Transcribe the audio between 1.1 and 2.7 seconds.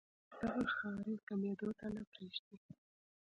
کمېدو ته نۀ پرېږدي